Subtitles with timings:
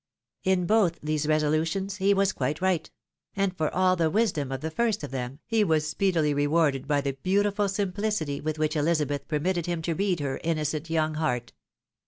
[0.43, 2.89] In both these resolutions he was quite right;
[3.35, 7.01] and for all the wisdom of the first of them he was speedily rewarded by
[7.01, 11.53] the beautiful simplicity with which Ehzabeth permitted him to read her innocent young heart.